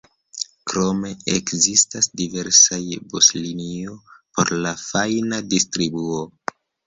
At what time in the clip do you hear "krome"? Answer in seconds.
0.69-1.09